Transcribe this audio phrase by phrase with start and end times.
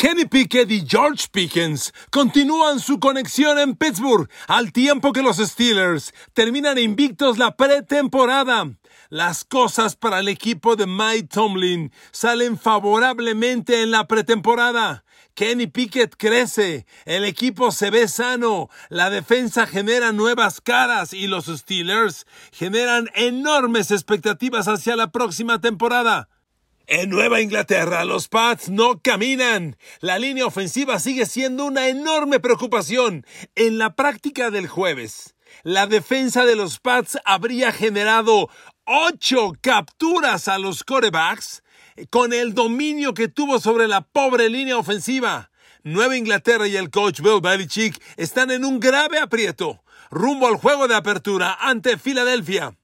[0.00, 6.14] Kenny Pickett y George Pickens continúan su conexión en Pittsburgh al tiempo que los Steelers
[6.32, 8.66] terminan invictos la pretemporada.
[9.10, 15.04] Las cosas para el equipo de Mike Tomlin salen favorablemente en la pretemporada.
[15.34, 21.44] Kenny Pickett crece, el equipo se ve sano, la defensa genera nuevas caras y los
[21.44, 26.30] Steelers generan enormes expectativas hacia la próxima temporada.
[26.92, 29.76] En Nueva Inglaterra los Pats no caminan.
[30.00, 33.24] La línea ofensiva sigue siendo una enorme preocupación.
[33.54, 38.48] En la práctica del jueves, la defensa de los Pats habría generado
[38.86, 41.62] ocho capturas a los corebacks
[42.10, 45.52] con el dominio que tuvo sobre la pobre línea ofensiva.
[45.84, 50.88] Nueva Inglaterra y el coach Bill Belichick están en un grave aprieto rumbo al juego
[50.88, 52.79] de apertura ante Filadelfia.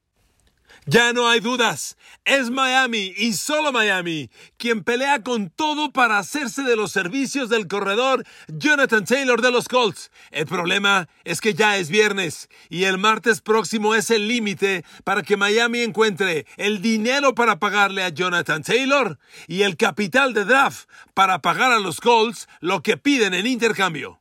[0.88, 1.96] Ya no hay dudas.
[2.24, 7.66] Es Miami y solo Miami quien pelea con todo para hacerse de los servicios del
[7.66, 10.12] corredor Jonathan Taylor de los Colts.
[10.30, 15.24] El problema es que ya es viernes y el martes próximo es el límite para
[15.24, 19.18] que Miami encuentre el dinero para pagarle a Jonathan Taylor
[19.48, 24.20] y el capital de draft para pagar a los Colts lo que piden en intercambio.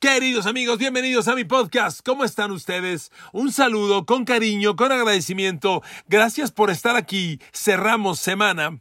[0.00, 2.06] Queridos amigos, bienvenidos a mi podcast.
[2.06, 3.10] ¿Cómo están ustedes?
[3.32, 5.82] Un saludo con cariño, con agradecimiento.
[6.06, 7.40] Gracias por estar aquí.
[7.52, 8.78] Cerramos semana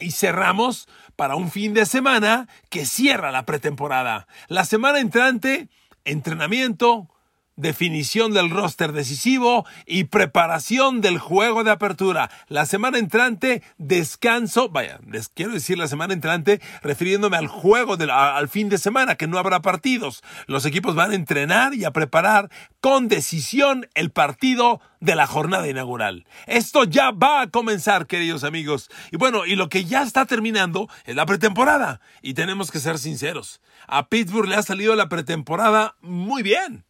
[0.00, 4.26] y cerramos para un fin de semana que cierra la pretemporada.
[4.48, 5.68] La semana entrante,
[6.04, 7.08] entrenamiento,
[7.56, 12.30] definición del roster decisivo y preparación del juego de apertura.
[12.48, 18.10] La semana entrante, descanso, vaya, les quiero decir la semana entrante refiriéndome al juego del,
[18.10, 20.22] al fin de semana, que no habrá partidos.
[20.46, 25.68] Los equipos van a entrenar y a preparar con decisión el partido de la jornada
[25.68, 26.26] inaugural.
[26.46, 28.90] Esto ya va a comenzar, queridos amigos.
[29.10, 32.00] Y bueno, y lo que ya está terminando es la pretemporada.
[32.22, 33.60] Y tenemos que ser sinceros.
[33.86, 36.85] A Pittsburgh le ha salido la pretemporada muy bien.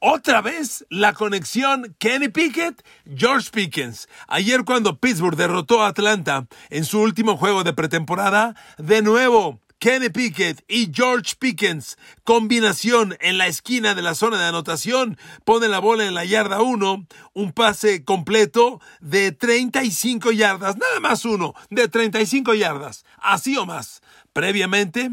[0.00, 4.08] Otra vez la conexión Kenny Pickett, George Pickens.
[4.28, 10.10] Ayer cuando Pittsburgh derrotó a Atlanta en su último juego de pretemporada, de nuevo Kenny
[10.10, 15.78] Pickett y George Pickens, combinación en la esquina de la zona de anotación, ponen la
[15.78, 21.88] bola en la yarda 1, un pase completo de 35 yardas, nada más uno, de
[21.88, 24.02] 35 yardas, así o más.
[24.32, 25.10] Previamente,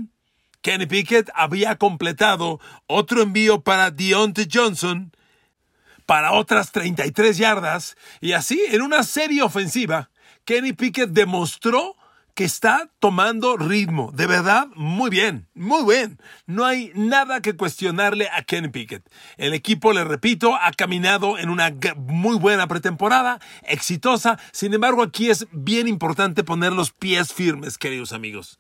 [0.64, 5.12] Kenny Pickett había completado otro envío para Deontay Johnson
[6.06, 10.10] para otras 33 yardas y así en una serie ofensiva
[10.46, 11.98] Kenny Pickett demostró
[12.34, 14.12] que está tomando ritmo.
[14.14, 16.18] De verdad, muy bien, muy bien.
[16.48, 19.08] No hay nada que cuestionarle a Kenny Pickett.
[19.38, 24.40] El equipo, le repito, ha caminado en una muy buena pretemporada, exitosa.
[24.52, 28.60] Sin embargo, aquí es bien importante poner los pies firmes, queridos amigos.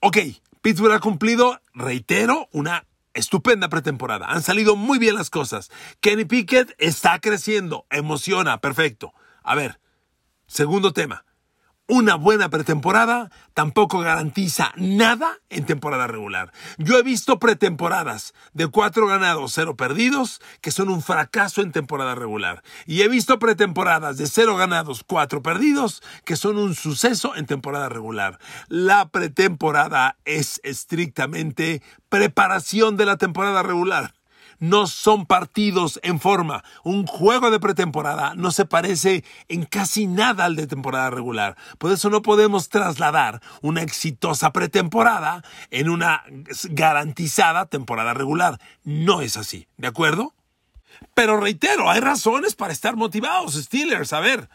[0.00, 0.18] Ok,
[0.62, 4.26] Pittsburgh ha cumplido, reitero, una estupenda pretemporada.
[4.26, 5.70] Han salido muy bien las cosas.
[6.00, 9.12] Kenny Pickett está creciendo, emociona, perfecto.
[9.42, 9.80] A ver,
[10.46, 11.24] segundo tema.
[11.94, 16.50] Una buena pretemporada tampoco garantiza nada en temporada regular.
[16.78, 22.14] Yo he visto pretemporadas de cuatro ganados, cero perdidos, que son un fracaso en temporada
[22.14, 22.62] regular.
[22.86, 27.90] Y he visto pretemporadas de cero ganados, cuatro perdidos, que son un suceso en temporada
[27.90, 28.38] regular.
[28.68, 34.14] La pretemporada es estrictamente preparación de la temporada regular
[34.62, 36.62] no son partidos en forma.
[36.84, 41.56] Un juego de pretemporada no se parece en casi nada al de temporada regular.
[41.78, 45.42] Por eso no podemos trasladar una exitosa pretemporada
[45.72, 46.22] en una
[46.70, 48.60] garantizada temporada regular.
[48.84, 50.32] No es así, ¿de acuerdo?
[51.12, 54.12] Pero reitero, hay razones para estar motivados, Steelers.
[54.12, 54.48] A ver,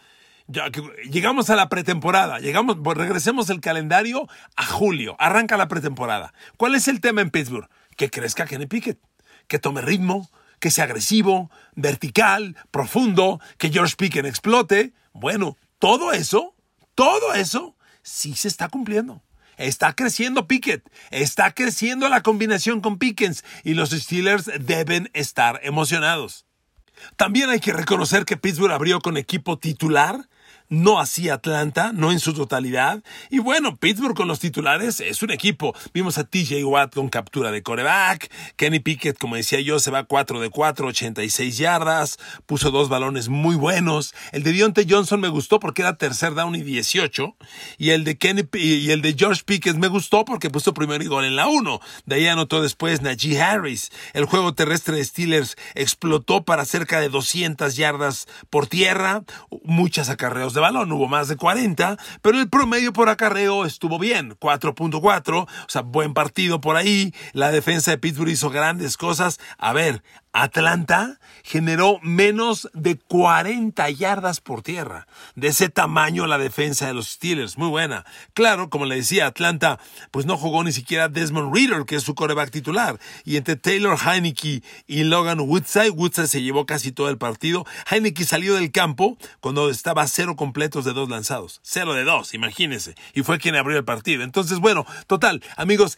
[1.11, 4.25] llegamos a la pretemporada, llegamos, pues regresemos el calendario
[4.55, 6.33] a julio, arranca la pretemporada.
[6.55, 7.67] ¿Cuál es el tema en Pittsburgh?
[7.97, 8.99] Que crezca Kenny Pickett
[9.47, 14.93] que tome ritmo, que sea agresivo, vertical, profundo, que George Pickens explote.
[15.13, 16.55] Bueno, todo eso,
[16.95, 19.23] todo eso sí se está cumpliendo.
[19.57, 26.45] Está creciendo Pickett, está creciendo la combinación con Pickens y los Steelers deben estar emocionados.
[27.15, 30.29] También hay que reconocer que Pittsburgh abrió con equipo titular
[30.69, 33.03] no así Atlanta, no en su totalidad.
[33.29, 35.73] Y bueno, Pittsburgh con los titulares es un equipo.
[35.93, 38.29] Vimos a TJ Watt con captura de coreback.
[38.55, 42.17] Kenny Pickett, como decía yo, se va 4 de 4, 86 yardas.
[42.45, 44.13] Puso dos balones muy buenos.
[44.31, 47.35] El de Dionte Johnson me gustó porque era tercer down y 18.
[47.77, 51.07] Y el de Kenny y el de George Pickett me gustó porque puso primero y
[51.07, 51.79] gol en la 1.
[52.05, 53.91] De ahí anotó después Najee Harris.
[54.13, 59.23] El juego terrestre de Steelers explotó para cerca de 200 yardas por tierra.
[59.63, 64.35] Muchas acarreos de balón, hubo más de 40, pero el promedio por acarreo estuvo bien,
[64.39, 69.39] 4.4, o sea, buen partido por ahí, la defensa de Pittsburgh hizo grandes cosas.
[69.59, 70.01] A ver,
[70.33, 75.07] Atlanta generó menos de 40 yardas por tierra.
[75.35, 78.05] De ese tamaño la defensa de los Steelers, muy buena.
[78.33, 79.79] Claro, como le decía, Atlanta
[80.11, 82.99] pues no jugó ni siquiera Desmond Reader, que es su coreback titular.
[83.25, 87.65] Y entre Taylor Heineke y Logan Woodside, Woodside se llevó casi todo el partido.
[87.89, 91.59] Heineke salió del campo cuando estaba cero completos de dos lanzados.
[91.63, 92.95] Cero de dos, imagínense.
[93.13, 94.23] Y fue quien abrió el partido.
[94.23, 95.97] Entonces, bueno, total, amigos,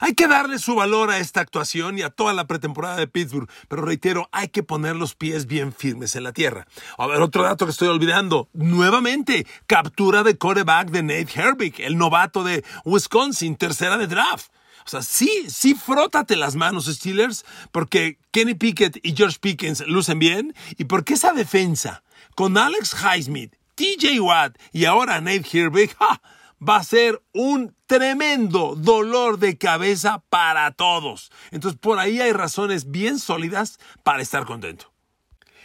[0.00, 3.48] hay que darle su valor a esta actuación y a toda la pretemporada de Pittsburgh,
[3.68, 6.66] pero reitero, hay que poner los pies bien firmes en la tierra.
[6.96, 8.48] A ver, otro dato que estoy olvidando.
[8.52, 14.50] Nuevamente, captura de coreback de Nate Herbig, el novato de Wisconsin, tercera de draft.
[14.86, 20.18] O sea, sí, sí, frótate las manos, Steelers, porque Kenny Pickett y George Pickens lucen
[20.18, 22.02] bien y porque esa defensa,
[22.34, 26.22] con Alex Highsmith, TJ Watt y ahora Nate Herbig, ¡ja!
[26.66, 31.30] Va a ser un tremendo dolor de cabeza para todos.
[31.50, 34.92] Entonces por ahí hay razones bien sólidas para estar contento.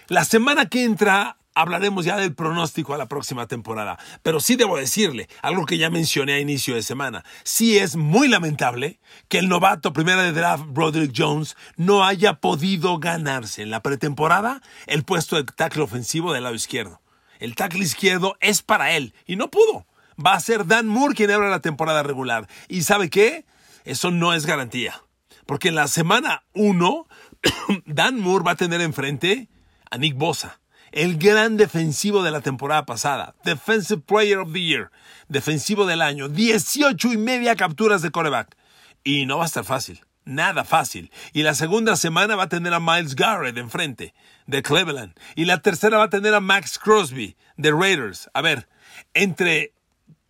[0.07, 4.78] La semana que entra hablaremos ya del pronóstico a la próxima temporada, pero sí debo
[4.78, 7.24] decirle algo que ya mencioné a inicio de semana.
[7.44, 12.98] Sí es muy lamentable que el novato primera de draft Broderick Jones no haya podido
[13.00, 17.01] ganarse en la pretemporada el puesto de tackle ofensivo del lado izquierdo.
[17.39, 19.86] El tackle izquierdo es para él y no pudo
[20.24, 22.48] va a ser Dan Moore quien abra la temporada regular.
[22.68, 23.45] ¿Y sabe qué?
[23.86, 25.01] Eso no es garantía.
[25.45, 27.07] Porque en la semana 1,
[27.86, 29.50] Dan Moore va a tener enfrente
[29.92, 30.60] a Nick Bosa,
[30.92, 34.92] el gran defensivo de la temporada pasada, Defensive Player of the Year,
[35.27, 38.56] defensivo del año, 18 y media capturas de coreback.
[39.04, 41.12] Y no va a estar fácil, nada fácil.
[41.33, 44.13] Y la segunda semana va a tener a Miles Garrett enfrente,
[44.48, 45.13] de Cleveland.
[45.36, 48.30] Y la tercera va a tener a Max Crosby, de Raiders.
[48.33, 48.69] A ver,
[49.13, 49.74] entre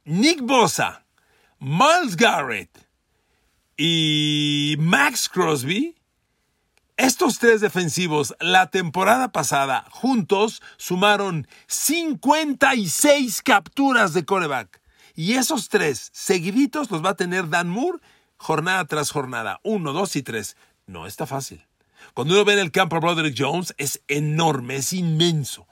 [0.05, 1.05] Nick Bosa,
[1.59, 2.69] Miles Garrett
[3.77, 5.95] y Max Crosby,
[6.97, 14.81] estos tres defensivos la temporada pasada juntos sumaron 56 capturas de coreback.
[15.15, 17.99] Y esos tres seguiditos los va a tener Dan Moore
[18.35, 19.61] jornada tras jornada.
[19.63, 20.57] Uno, dos y tres.
[20.85, 21.65] No está fácil.
[22.13, 25.65] Cuando uno ve en el campo a Broderick Jones es enorme, es inmenso.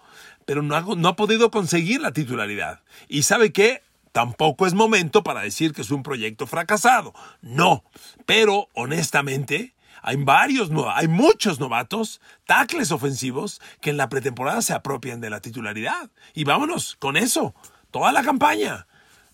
[0.45, 2.81] Pero no ha, no ha podido conseguir la titularidad.
[3.09, 3.81] ¿Y sabe qué?
[4.11, 7.13] Tampoco es momento para decir que es un proyecto fracasado.
[7.41, 7.83] No.
[8.25, 15.21] Pero, honestamente, hay varios, hay muchos novatos, tacles ofensivos, que en la pretemporada se apropian
[15.21, 16.09] de la titularidad.
[16.33, 17.53] Y vámonos con eso.
[17.91, 18.87] Toda la campaña.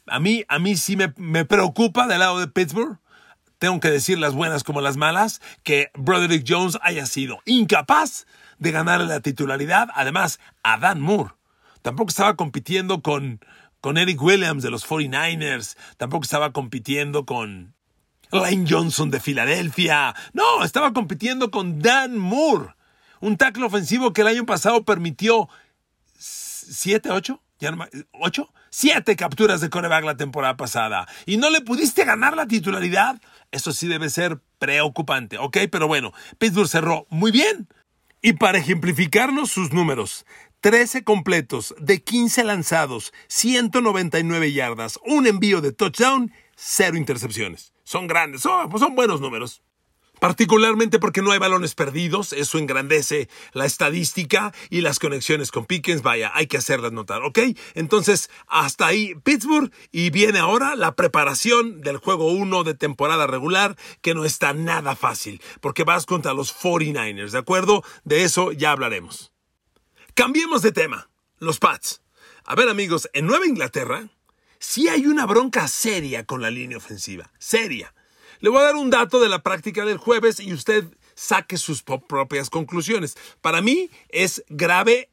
[0.07, 2.99] A mí, a mí sí me, me preocupa del lado de Pittsburgh.
[3.57, 8.27] Tengo que decir las buenas como las malas, que Broderick Jones haya sido incapaz
[8.59, 11.33] de ganarle la titularidad, además, a Dan Moore.
[11.81, 13.39] Tampoco estaba compitiendo con,
[13.81, 17.75] con Eric Williams de los 49ers, tampoco estaba compitiendo con
[18.31, 22.75] Lane Johnson de Filadelfia, no, estaba compitiendo con Dan Moore,
[23.19, 25.49] un tackle ofensivo que el año pasado permitió
[26.17, 28.49] 7, 8, ¿8?
[28.69, 33.19] 7 capturas de coreback la temporada pasada y no le pudiste ganar la titularidad.
[33.51, 35.57] Eso sí debe ser preocupante, ¿ok?
[35.71, 37.67] Pero bueno, Pittsburgh cerró muy bien.
[38.21, 40.25] Y para ejemplificarnos sus números,
[40.61, 47.73] 13 completos de 15 lanzados, 199 yardas, un envío de touchdown, cero intercepciones.
[47.83, 49.61] Son grandes, pues son buenos números.
[50.19, 56.01] Particularmente porque no hay balones perdidos, eso engrandece la estadística y las conexiones con Pickens,
[56.01, 57.37] vaya, hay que hacerlas notar, ¿ok?
[57.75, 63.75] Entonces, hasta ahí Pittsburgh y viene ahora la preparación del juego 1 de temporada regular,
[64.01, 67.83] que no está nada fácil, porque vas contra los 49ers, ¿de acuerdo?
[68.03, 69.36] De eso ya hablaremos.
[70.17, 71.11] Cambiemos de tema.
[71.37, 72.01] Los Pats.
[72.43, 74.09] A ver amigos, en Nueva Inglaterra
[74.57, 77.31] sí hay una bronca seria con la línea ofensiva.
[77.37, 77.93] Seria.
[78.39, 81.83] Le voy a dar un dato de la práctica del jueves y usted saque sus
[81.83, 83.15] propias conclusiones.
[83.41, 85.11] Para mí es grave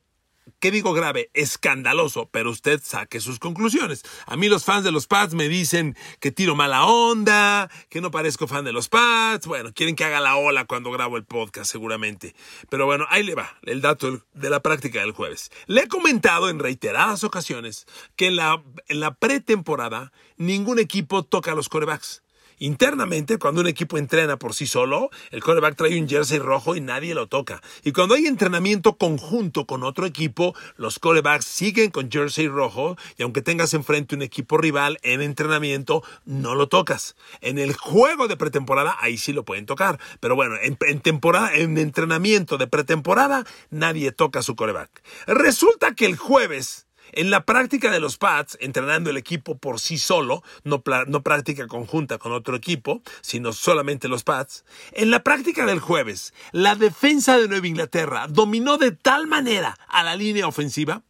[0.65, 1.29] ¿Qué digo grave?
[1.35, 4.03] Escandaloso, pero usted saque sus conclusiones.
[4.25, 8.11] A mí los fans de los Pats me dicen que tiro mala onda, que no
[8.11, 9.47] parezco fan de los Pats.
[9.47, 12.35] Bueno, quieren que haga la ola cuando grabo el podcast, seguramente.
[12.71, 15.51] Pero bueno, ahí le va el dato de la práctica del jueves.
[15.67, 17.85] Le he comentado en reiteradas ocasiones
[18.17, 22.24] que en la, pretemporada ningún equipo toca a los corebacks.
[22.59, 26.81] Internamente, cuando un equipo entrena por sí solo, el quarterback trae un jersey rojo y
[26.81, 27.63] nadie lo toca.
[27.83, 33.23] Y cuando hay entrenamiento conjunto con otro equipo, los quarterbacks siguen con jersey rojo y
[33.23, 37.17] aunque tengas enfrente un equipo rival en entrenamiento, no lo tocas.
[37.41, 39.99] En el juego de pretemporada, ahí sí lo pueden tocar.
[40.21, 45.03] Pero bueno, en, temporada, en entrenamiento de pretemporada, nadie toca su quarterback.
[45.27, 49.99] Resulta que el jueves En la práctica de los Pats, entrenando el equipo por sí
[49.99, 55.65] solo, no, no, práctica conjunta con otro equipo, sino solamente los Pats, en la práctica
[55.65, 61.05] del jueves, la defensa de Nueva Inglaterra dominó de tal manera a la línea ofensiva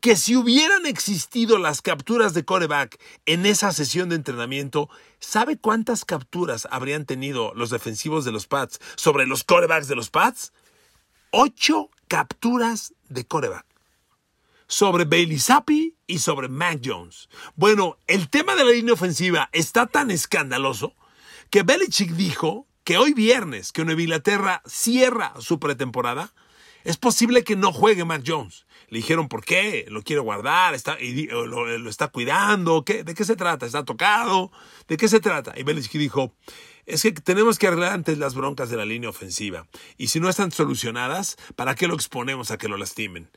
[0.00, 6.06] que si hubieran existido las capturas de coreback en esa sesión de entrenamiento, ¿sabe cuántas
[6.06, 10.54] capturas habrían tenido los defensivos de los Pats sobre los corebacks de los Pats?
[11.30, 13.71] Ocho capturas de coreback
[14.72, 17.28] sobre Bailey Zappi y sobre Mac Jones.
[17.56, 20.94] Bueno, el tema de la línea ofensiva está tan escandaloso
[21.50, 26.32] que Belichick dijo que hoy viernes, que Nueva Inglaterra cierra su pretemporada,
[26.84, 28.64] es posible que no juegue Mac Jones.
[28.88, 33.04] Le dijeron por qué, lo quiere guardar, está, lo, está cuidando, ¿qué?
[33.04, 33.66] ¿de qué se trata?
[33.66, 34.52] ¿Está tocado?
[34.88, 35.52] ¿De qué se trata?
[35.54, 36.34] Y Belichick dijo,
[36.86, 39.66] es que tenemos que arreglar antes las broncas de la línea ofensiva.
[39.98, 43.30] Y si no están solucionadas, ¿para qué lo exponemos a que lo lastimen?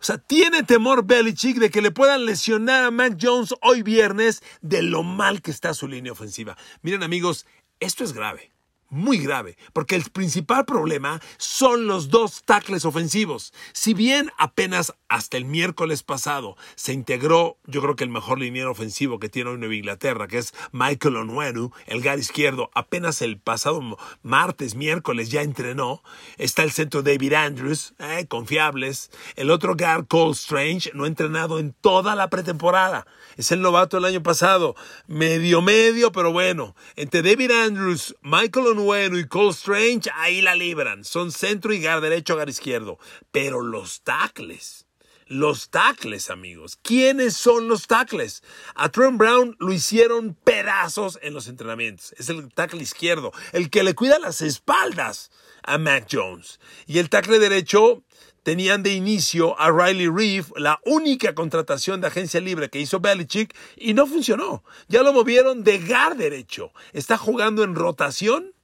[0.00, 4.42] O sea, tiene temor Belichick de que le puedan lesionar a Mac Jones hoy viernes
[4.60, 6.56] de lo mal que está su línea ofensiva.
[6.82, 7.46] Miren amigos,
[7.80, 8.52] esto es grave
[8.90, 13.52] muy grave, porque el principal problema son los dos tackles ofensivos.
[13.72, 18.70] Si bien apenas hasta el miércoles pasado se integró, yo creo que el mejor liniero
[18.70, 23.38] ofensivo que tiene hoy Nueva Inglaterra, que es Michael Onwenu, el gar izquierdo, apenas el
[23.38, 26.02] pasado martes, miércoles ya entrenó.
[26.36, 29.10] Está el centro David Andrews, eh, confiables.
[29.36, 33.06] El otro gar Cole Strange no ha entrenado en toda la pretemporada.
[33.36, 34.74] Es el novato del año pasado,
[35.06, 36.74] medio medio, pero bueno.
[36.96, 41.04] Entre David Andrews, Michael bueno y Cole Strange, ahí la libran.
[41.04, 42.98] Son centro y gar derecho, gar izquierdo.
[43.30, 44.86] Pero los tackles.
[45.26, 46.78] Los tackles, amigos.
[46.82, 48.42] ¿Quiénes son los tackles?
[48.74, 52.14] A Trent Brown lo hicieron pedazos en los entrenamientos.
[52.16, 55.30] Es el tackle izquierdo, el que le cuida las espaldas
[55.62, 56.58] a Mac Jones.
[56.86, 58.02] Y el tackle derecho
[58.42, 63.54] tenían de inicio a Riley Reeve, la única contratación de agencia libre que hizo Belichick,
[63.76, 64.64] y no funcionó.
[64.88, 66.72] Ya lo movieron de gar derecho.
[66.94, 68.54] Está jugando en rotación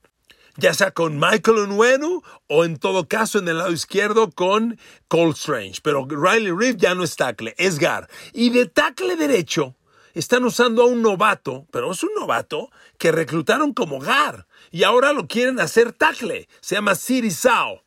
[0.57, 5.33] ya sea con Michael Onwenu o en todo caso en el lado izquierdo con Cole
[5.33, 5.81] Strange.
[5.83, 8.09] Pero Riley Reeve ya no es tackle, es Gar.
[8.33, 9.75] Y de tackle derecho
[10.15, 14.47] están usando a un novato, pero es un novato que reclutaron como Gar.
[14.71, 16.49] Y ahora lo quieren hacer tackle.
[16.61, 17.83] Se llama Siri Sao.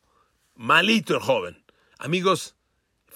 [0.54, 1.64] Malito el joven.
[1.98, 2.54] Amigos,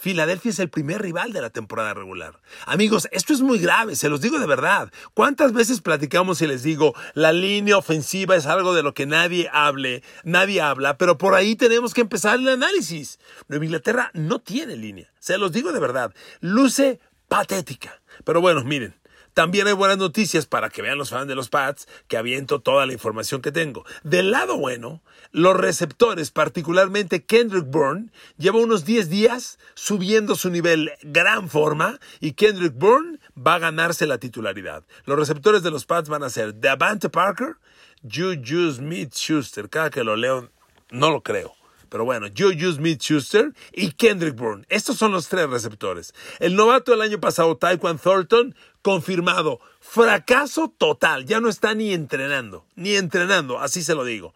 [0.03, 2.41] Filadelfia es el primer rival de la temporada regular.
[2.67, 4.93] Amigos, esto es muy grave, se los digo de verdad.
[5.15, 9.49] ¿Cuántas veces platicamos y les digo, la línea ofensiva es algo de lo que nadie
[9.53, 13.21] hable, nadie habla, pero por ahí tenemos que empezar el análisis.
[13.47, 16.13] Nueva Inglaterra no tiene línea, se los digo de verdad.
[16.41, 18.03] Luce patética.
[18.25, 18.97] Pero bueno, miren,
[19.35, 22.85] también hay buenas noticias para que vean los fans de los Pats que aviento toda
[22.85, 23.85] la información que tengo.
[24.03, 25.01] Del lado bueno,
[25.33, 32.33] los receptores, particularmente Kendrick Bourne, lleva unos 10 días subiendo su nivel gran forma y
[32.33, 34.85] Kendrick Bourne va a ganarse la titularidad.
[35.07, 37.57] Los receptores de los Pats van a ser Davante Parker,
[38.03, 39.71] Juju Smith-Schuster.
[39.71, 40.51] Cada que lo leo,
[40.91, 41.55] no lo creo.
[41.89, 44.65] Pero bueno, Juju Smith-Schuster y Kendrick Bourne.
[44.69, 46.15] Estos son los tres receptores.
[46.41, 49.61] El novato del año pasado, Taekwon Thornton, confirmado.
[49.81, 51.27] Fracaso total.
[51.27, 52.65] Ya no está ni entrenando.
[52.77, 54.33] Ni entrenando, así se lo digo.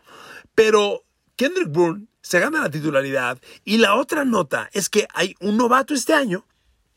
[0.57, 1.05] Pero
[1.37, 3.39] Kendrick Bourne se gana la titularidad.
[3.65, 6.45] Y la otra nota es que hay un novato este año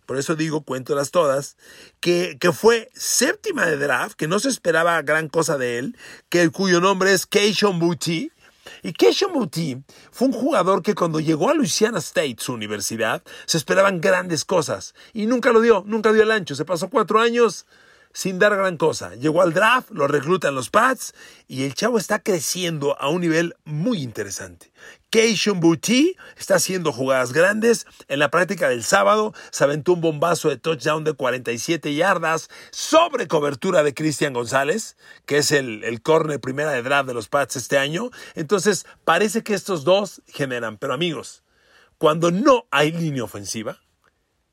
[0.07, 1.55] por eso digo, cuéntolas todas,
[1.99, 5.95] que, que, fue séptima de draft, que no se esperaba gran cosa de él,
[6.29, 8.31] que, cuyo nombre es Keishon Booty,
[8.83, 9.77] y Keisha Muti
[10.11, 14.93] fue un jugador que cuando llegó a Louisiana State, su universidad, se esperaban grandes cosas.
[15.13, 16.55] Y nunca lo dio, nunca dio el ancho.
[16.55, 17.65] Se pasó cuatro años
[18.13, 19.15] sin dar gran cosa.
[19.15, 21.13] Llegó al draft, lo reclutan los Pats
[21.47, 24.71] y el chavo está creciendo a un nivel muy interesante.
[25.09, 27.87] Keishon Bouti está haciendo jugadas grandes.
[28.07, 33.27] En la práctica del sábado se aventó un bombazo de touchdown de 47 yardas sobre
[33.27, 37.55] cobertura de Cristian González, que es el, el corner primera de draft de los Pats
[37.55, 38.11] este año.
[38.35, 40.77] Entonces parece que estos dos generan.
[40.77, 41.43] Pero amigos,
[41.97, 43.79] cuando no hay línea ofensiva,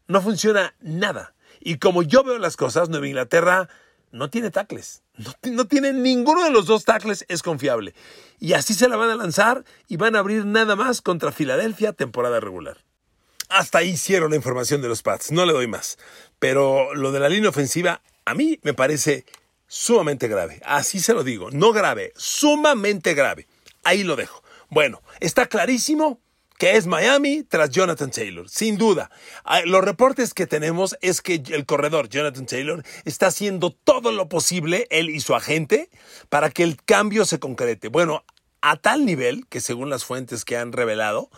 [0.09, 1.36] no funciona nada.
[1.67, 3.69] Y como yo veo las cosas, Nueva Inglaterra
[4.13, 5.03] no tiene tackles.
[5.43, 7.93] No, tiene ninguno de los dos tackles es confiable.
[8.39, 11.93] Y así se la van a lanzar y van a abrir nada más contra Filadelfia
[11.93, 12.85] temporada regular.
[13.49, 15.99] Hasta ahí hicieron la información de los Pats, no le doy más.
[16.39, 19.25] Pero lo de la línea ofensiva a mí me parece
[19.67, 20.63] sumamente grave.
[20.65, 23.49] Así se lo digo, no grave, sumamente grave.
[23.83, 24.41] Ahí lo dejo.
[24.69, 26.21] Bueno, está clarísimo
[26.59, 29.11] que es Miami tras Jonathan Taylor, sin duda.
[29.45, 34.29] Ah, los reportes que tenemos es que el corredor Jonathan Taylor está haciendo todo lo
[34.29, 35.91] posible, él y su agente,
[36.29, 37.89] para que el cambio se concrete.
[37.89, 38.25] Bueno,
[38.61, 41.31] a tal nivel que según las fuentes que han revelado,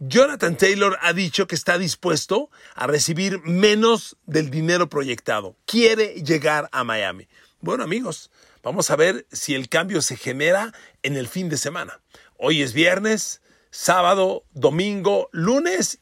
[0.00, 5.56] Jonathan Taylor ha dicho que está dispuesto a recibir menos del dinero proyectado.
[5.66, 7.28] Quiere llegar a Miami.
[7.60, 8.30] Bueno amigos,
[8.62, 12.00] vamos a ver si el cambio se genera en el fin de semana.
[12.36, 13.40] Hoy es viernes,
[13.74, 15.98] sábado, domingo, lunes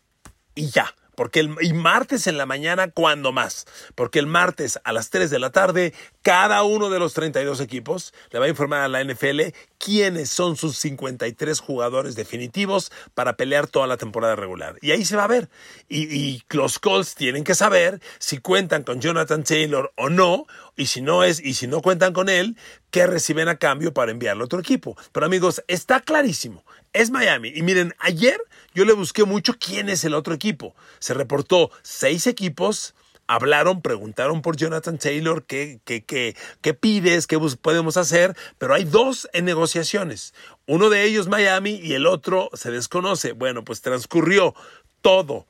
[0.54, 0.94] y ya.
[1.14, 3.66] Porque el, y martes en la mañana, cuando más.
[3.95, 5.92] Porque el martes a las 3 de la tarde,
[6.23, 9.40] cada uno de los 32 equipos le va a informar a la NFL
[9.78, 14.76] quiénes son sus 53 jugadores definitivos para pelear toda la temporada regular.
[14.81, 15.49] Y ahí se va a ver.
[15.88, 20.87] Y, y los Colts tienen que saber si cuentan con Jonathan Taylor o no, y
[20.87, 22.57] si no es, y si no cuentan con él,
[22.90, 24.97] qué reciben a cambio para enviarlo a otro equipo.
[25.12, 26.64] Pero amigos, está clarísimo.
[26.92, 27.52] Es Miami.
[27.54, 28.40] Y miren, ayer
[28.74, 30.74] yo le busqué mucho quién es el otro equipo.
[30.98, 32.94] Se reportó seis equipos
[33.26, 38.84] hablaron, preguntaron por Jonathan Taylor, qué, qué, qué, qué pides, qué podemos hacer, pero hay
[38.84, 40.34] dos en negociaciones.
[40.66, 43.32] Uno de ellos Miami y el otro se desconoce.
[43.32, 44.54] Bueno, pues transcurrió
[45.00, 45.46] todo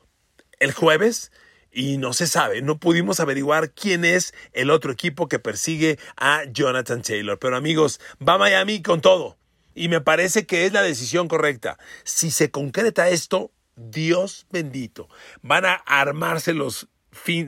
[0.59, 1.31] el jueves
[1.71, 6.43] y no se sabe, no pudimos averiguar quién es el otro equipo que persigue a
[6.45, 7.39] Jonathan Taylor.
[7.39, 9.37] Pero amigos, va Miami con todo.
[9.75, 11.77] Y me parece que es la decisión correcta.
[12.03, 15.09] Si se concreta esto, Dios bendito,
[15.41, 16.87] van a armarse los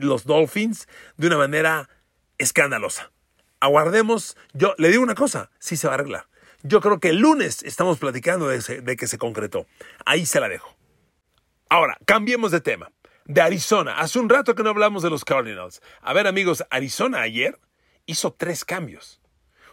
[0.00, 1.88] los Dolphins de una manera
[2.38, 3.10] escandalosa.
[3.60, 6.28] Aguardemos, yo le digo una cosa, sí se va a arreglar.
[6.62, 9.66] Yo creo que el lunes estamos platicando de, de que se concretó.
[10.04, 10.76] Ahí se la dejo.
[11.68, 12.92] Ahora, cambiemos de tema.
[13.24, 13.98] De Arizona.
[13.98, 15.80] Hace un rato que no hablamos de los Cardinals.
[16.00, 17.58] A ver, amigos, Arizona ayer
[18.06, 19.20] hizo tres cambios.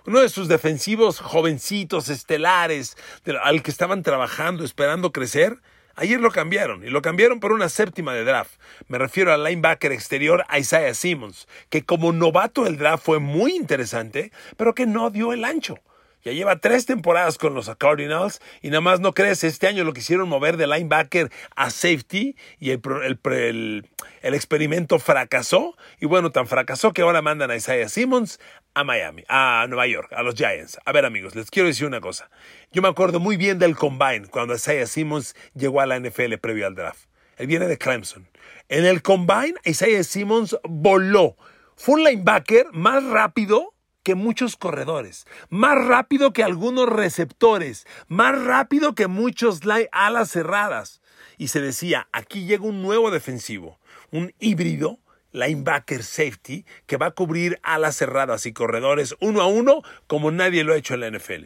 [0.06, 2.98] Uno de sus defensivos jovencitos, estelares,
[3.42, 5.60] al que estaban trabajando, esperando crecer,
[5.96, 8.60] Ayer lo cambiaron y lo cambiaron por una séptima de draft.
[8.88, 14.32] Me refiero al linebacker exterior Isaiah Simmons, que como novato del draft fue muy interesante,
[14.58, 15.78] pero que no dio el ancho.
[16.24, 19.92] Ya lleva tres temporadas con los Cardinals y nada más no crees, este año lo
[19.92, 23.84] quisieron mover de linebacker a safety y el,
[24.22, 25.76] experimento fracasó.
[26.00, 28.40] Y bueno, tan fracasó que ahora mandan a Isaiah Simmons
[28.74, 30.80] a Miami, a Nueva York, a los Giants.
[30.86, 32.30] A ver amigos, les quiero decir una cosa.
[32.72, 36.68] Yo me acuerdo muy bien del combine cuando Isaiah Simmons llegó a la NFL previo
[36.68, 37.06] al draft.
[37.38, 38.30] Él viene de Clemson.
[38.70, 41.36] En el combine, Isaiah Simmons voló.
[41.76, 48.96] Fue un linebacker más rápido que muchos corredores, más rápido que algunos receptores, más rápido
[48.96, 49.62] que muchos
[49.92, 51.02] alas cerradas.
[51.38, 53.80] Y se decía, aquí llega un nuevo defensivo,
[54.12, 55.00] un híbrido
[55.34, 60.64] linebacker safety que va a cubrir alas cerradas y corredores uno a uno como nadie
[60.64, 61.46] lo ha hecho en la NFL.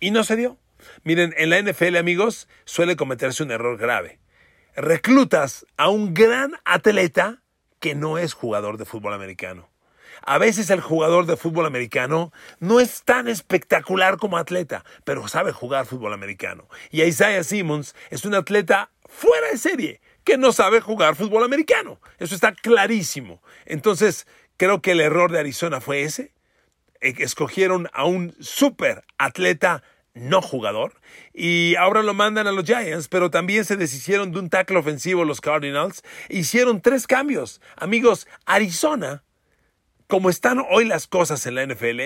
[0.00, 0.58] Y no se dio.
[1.04, 4.18] Miren, en la NFL, amigos, suele cometerse un error grave.
[4.74, 7.42] Reclutas a un gran atleta
[7.80, 9.68] que no es jugador de fútbol americano.
[10.22, 15.52] A veces el jugador de fútbol americano no es tan espectacular como atleta, pero sabe
[15.52, 16.68] jugar fútbol americano.
[16.90, 22.00] Y Isaiah Simmons es un atleta fuera de serie que no sabe jugar fútbol americano.
[22.18, 23.42] Eso está clarísimo.
[23.64, 26.32] Entonces, creo que el error de Arizona fue ese.
[27.00, 29.82] Eh, escogieron a un super atleta
[30.14, 30.94] no jugador.
[31.32, 35.24] Y ahora lo mandan a los Giants, pero también se deshicieron de un tackle ofensivo
[35.24, 36.02] los Cardinals.
[36.28, 37.60] Hicieron tres cambios.
[37.76, 39.22] Amigos, Arizona
[40.10, 42.00] como están hoy las cosas en la NFL,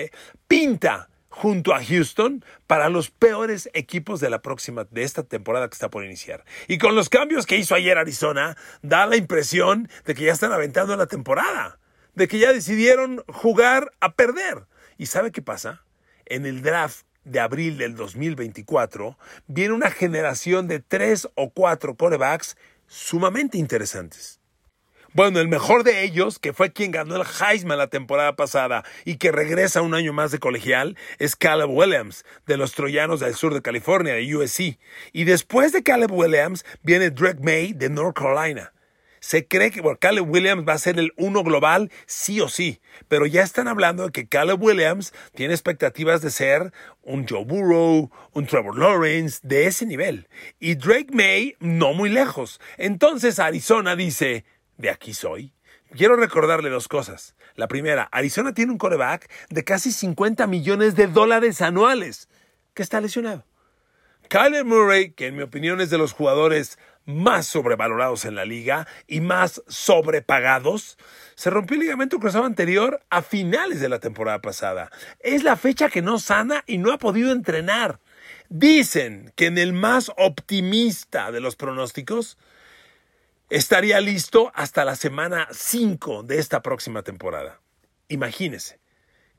[0.47, 5.73] pinta junto a Houston para los peores equipos de la próxima de esta temporada que
[5.73, 6.45] está por iniciar.
[6.67, 10.53] Y con los cambios que hizo ayer Arizona, da la impresión de que ya están
[10.53, 11.79] aventando la temporada,
[12.13, 14.67] de que ya decidieron jugar a perder.
[14.97, 15.83] ¿Y sabe qué pasa?
[16.27, 22.55] En el draft de abril del 2024 viene una generación de tres o cuatro corebacks
[22.85, 24.39] sumamente interesantes.
[25.15, 29.15] Bueno, el mejor de ellos, que fue quien ganó el Heisman la temporada pasada y
[29.15, 33.53] que regresa un año más de colegial, es Caleb Williams, de los Troyanos del sur
[33.53, 34.77] de California, de USC.
[35.13, 38.73] Y después de Caleb Williams viene Drake May, de North Carolina.
[39.21, 42.81] Se cree que Caleb Williams va a ser el uno global, sí o sí.
[43.07, 48.11] Pero ya están hablando de que Caleb Williams tiene expectativas de ser un Joe Burrow,
[48.33, 50.27] un Trevor Lawrence, de ese nivel.
[50.59, 52.59] Y Drake May, no muy lejos.
[52.77, 54.43] Entonces Arizona dice,
[54.77, 55.53] de aquí soy.
[55.95, 57.35] Quiero recordarle dos cosas.
[57.55, 62.27] La primera, Arizona tiene un coreback de casi 50 millones de dólares anuales
[62.73, 63.45] que está lesionado.
[64.29, 68.87] Kyler Murray, que en mi opinión es de los jugadores más sobrevalorados en la liga
[69.07, 70.97] y más sobrepagados,
[71.35, 74.91] se rompió el ligamento cruzado anterior a finales de la temporada pasada.
[75.19, 77.99] Es la fecha que no sana y no ha podido entrenar.
[78.49, 82.37] Dicen que en el más optimista de los pronósticos,
[83.49, 87.61] estaría listo hasta la semana 5 de esta próxima temporada.
[88.07, 88.79] Imagínese,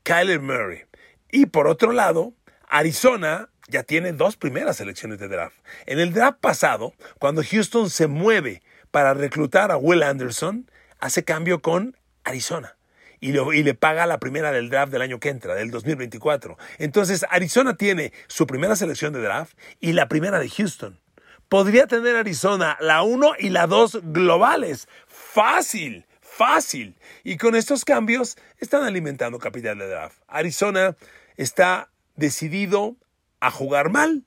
[0.02, 0.84] Kyler Murray.
[1.30, 2.34] Y por otro lado,
[2.68, 5.56] Arizona ya tiene dos primeras selecciones de draft.
[5.86, 11.60] En el draft pasado, cuando Houston se mueve para reclutar a Will Anderson, hace cambio
[11.60, 12.76] con Arizona.
[13.18, 16.58] Y, y, le paga la primera del draft del año que entra, del 2024.
[16.78, 21.00] Entonces, Arizona tiene su primera selección de draft y la primera de Houston.
[21.48, 24.88] Podría tener Arizona la 1 y la 2 globales.
[25.06, 26.96] Fácil, fácil.
[27.22, 30.18] Y con estos cambios están alimentando capital de draft.
[30.26, 30.96] Arizona
[31.36, 32.96] está decidido
[33.38, 34.24] a jugar mal,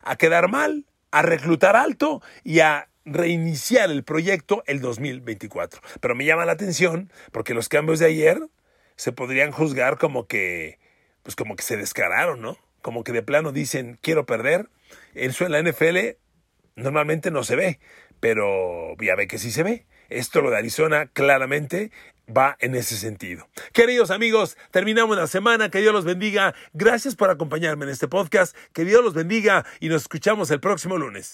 [0.00, 5.82] a quedar mal, a reclutar alto y a reiniciar el proyecto el 2024.
[6.00, 8.40] Pero me llama la atención porque los cambios de ayer
[8.96, 10.78] se podrían juzgar como que,
[11.22, 12.56] pues como que se descararon, ¿no?
[12.80, 14.70] Como que de plano dicen, quiero perder.
[15.14, 16.16] Eso en la NFL
[16.76, 17.80] normalmente no se ve,
[18.20, 19.86] pero ya ve que sí se ve.
[20.08, 21.90] Esto lo de Arizona claramente
[22.28, 23.48] va en ese sentido.
[23.72, 25.70] Queridos amigos, terminamos la semana.
[25.70, 26.54] Que Dios los bendiga.
[26.72, 28.56] Gracias por acompañarme en este podcast.
[28.72, 31.32] Que Dios los bendiga y nos escuchamos el próximo lunes.